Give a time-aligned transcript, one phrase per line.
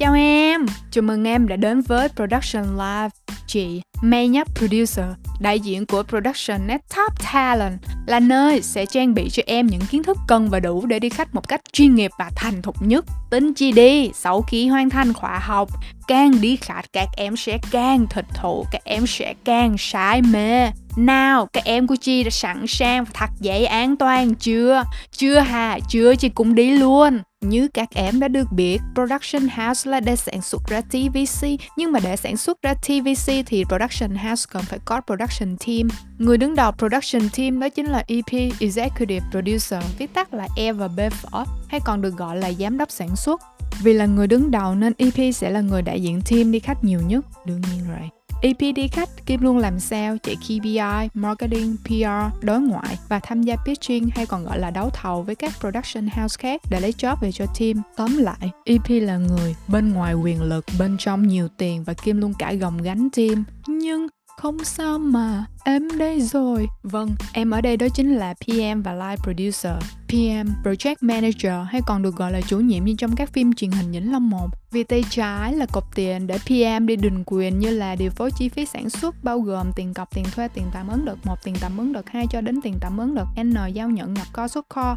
[0.00, 3.08] Chào em, chào mừng em đã đến với Production Live.
[3.46, 5.06] Chị May nhất Producer,
[5.40, 9.80] đại diện của Production Net Top Talent, là nơi sẽ trang bị cho em những
[9.90, 12.82] kiến thức cần và đủ để đi khách một cách chuyên nghiệp và thành thục
[12.82, 13.04] nhất.
[13.30, 15.68] Tính chi đi, sau khi hoàn thành khóa học,
[16.08, 20.70] càng đi khách các em sẽ càng thịt thụ, các em sẽ càng say mê.
[20.96, 24.84] Nào, các em của Chi đã sẵn sàng và thật dễ an toàn chưa?
[25.10, 27.18] Chưa hà, chưa chị cũng đi luôn.
[27.44, 31.92] Như các em đã được biết, Production House là để sản xuất ra TVC, nhưng
[31.92, 35.88] mà để sản xuất ra TVC thì Production House cần phải có Production Team.
[36.18, 40.72] Người đứng đầu Production Team đó chính là EP Executive Producer, viết tắt là E
[40.72, 43.40] và B phỏ, hay còn được gọi là giám đốc sản xuất.
[43.82, 46.84] Vì là người đứng đầu nên EP sẽ là người đại diện team đi khách
[46.84, 48.19] nhiều nhất, đương nhiên rồi.
[48.42, 53.42] EPD đi khách, Kim luôn làm sao chạy KPI, marketing, PR, đối ngoại và tham
[53.42, 56.94] gia pitching hay còn gọi là đấu thầu với các production house khác để lấy
[56.98, 57.82] job về cho team.
[57.96, 62.20] Tóm lại, EP là người bên ngoài quyền lực, bên trong nhiều tiền và Kim
[62.20, 63.44] luôn cả gồng gánh team.
[63.66, 64.06] Nhưng
[64.40, 66.66] không sao mà, em đây rồi.
[66.82, 69.72] Vâng, em ở đây đó chính là PM và live producer.
[70.08, 73.70] PM, Project Manager hay còn được gọi là chủ nhiệm như trong các phim truyền
[73.70, 74.48] hình Vĩnh Long 1.
[74.72, 78.30] Vì tay trái là cọc tiền để PM đi đình quyền như là điều phối
[78.30, 81.34] chi phí sản xuất bao gồm tiền cọc, tiền thuê, tiền tạm ứng đợt 1,
[81.44, 84.26] tiền tạm ứng đợt 2 cho đến tiền tạm ứng đợt N giao nhận nhập
[84.32, 84.96] kho xuất kho.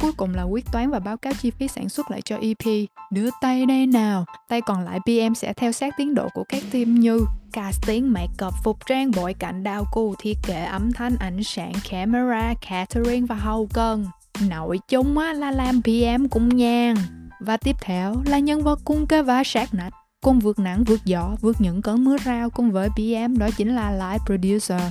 [0.00, 2.88] Cuối cùng là quyết toán và báo cáo chi phí sản xuất lại cho EP.
[3.12, 6.62] Đưa tay đây nào, tay còn lại PM sẽ theo sát tiến độ của các
[6.72, 7.20] team như
[7.52, 12.54] casting, makeup, phục trang, bội cảnh, đao cụ, thiết kế, âm thanh, ảnh sáng, camera,
[12.68, 14.06] catering và hậu cần.
[14.48, 16.96] Nội chung á, là làm PM cũng nhàn.
[17.40, 19.92] Và tiếp theo là nhân vật cung cơ và sát nạch.
[20.22, 23.74] Cùng vượt nắng, vượt gió, vượt những cơn mưa rào cùng với PM đó chính
[23.74, 24.82] là live producer.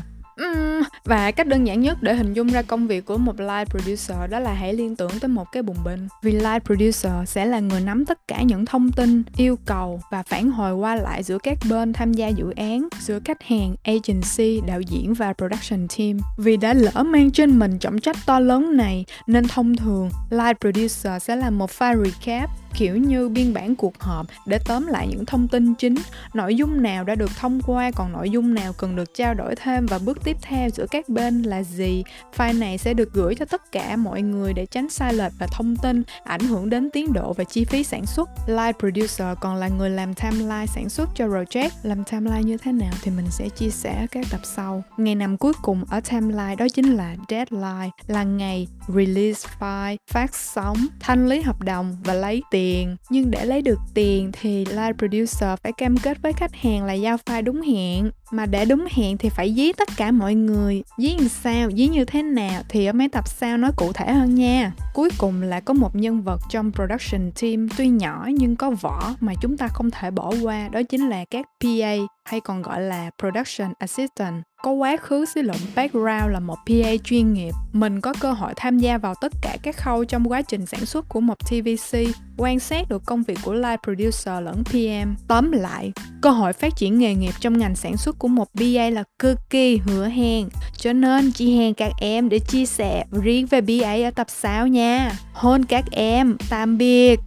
[1.06, 4.18] Và cách đơn giản nhất để hình dung ra công việc của một live producer
[4.30, 7.60] đó là hãy liên tưởng tới một cái bùng bình Vì live producer sẽ là
[7.60, 11.38] người nắm tất cả những thông tin, yêu cầu và phản hồi qua lại giữa
[11.38, 16.18] các bên tham gia dự án, giữa khách hàng, agency, đạo diễn và production team.
[16.38, 20.54] Vì đã lỡ mang trên mình trọng trách to lớn này nên thông thường live
[20.62, 25.08] producer sẽ là một file recap kiểu như biên bản cuộc họp để tóm lại
[25.08, 25.96] những thông tin chính,
[26.34, 29.56] nội dung nào đã được thông qua còn nội dung nào cần được trao đổi
[29.56, 32.04] thêm và bước tiếp tiếp theo giữa các bên là gì.
[32.36, 35.48] File này sẽ được gửi cho tất cả mọi người để tránh sai lệch và
[35.52, 38.30] thông tin ảnh hưởng đến tiến độ và chi phí sản xuất.
[38.48, 41.70] Live producer còn là người làm timeline sản xuất cho project.
[41.84, 44.84] Làm timeline như thế nào thì mình sẽ chia sẻ ở các tập sau.
[44.98, 50.36] Ngày nằm cuối cùng ở timeline đó chính là deadline, là ngày release file, phát
[50.36, 52.96] sóng, thanh lý hợp đồng và lấy tiền.
[53.10, 56.94] Nhưng để lấy được tiền thì live producer phải cam kết với khách hàng là
[56.94, 58.12] giao file đúng hẹn.
[58.32, 60.84] Mà để đúng hẹn thì phải dí tất cả mọi người.
[60.98, 64.14] Dí làm sao, dí như thế nào thì ở mấy tập sau nói cụ thể
[64.14, 64.72] hơn nha.
[64.94, 69.14] Cuối cùng là có một nhân vật trong production team tuy nhỏ nhưng có vỏ
[69.20, 72.82] mà chúng ta không thể bỏ qua đó chính là các PA hay còn gọi
[72.82, 77.52] là production assistant có quá khứ xin lộn background là một PA chuyên nghiệp.
[77.74, 80.86] Mình có cơ hội tham gia vào tất cả các khâu trong quá trình sản
[80.86, 81.98] xuất của một TVC
[82.38, 85.92] quan sát được công việc của live producer lẫn PM tóm lại,
[86.22, 89.38] cơ hội phát triển nghề nghiệp trong ngành sản xuất của một BA là cực
[89.50, 90.50] kỳ hứa hẹn.
[90.78, 94.68] Cho nên chị hẹn các em để chia sẻ riêng về BA ở tập 6
[94.68, 95.12] nha.
[95.34, 97.20] Hôn các em, tạm biệt.